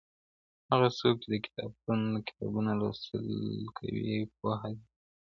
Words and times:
هغه 0.71 0.87
څوک 0.99 1.15
چي 1.21 1.27
د 1.31 1.35
کتابتون 1.45 1.99
کتابونه 2.27 2.71
لوستل 2.79 3.27
کوي 3.77 4.13
پوهه 4.35 4.67
زياتوي! 4.73 4.87